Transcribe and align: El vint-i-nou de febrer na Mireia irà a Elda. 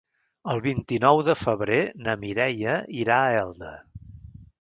El 0.51 0.61
vint-i-nou 0.65 1.19
de 1.27 1.35
febrer 1.41 1.77
na 2.07 2.15
Mireia 2.23 2.73
irà 3.03 3.19
a 3.27 3.37
Elda. 3.43 3.71